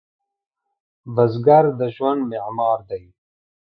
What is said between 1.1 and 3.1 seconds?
بزګر د ژوند معمار دی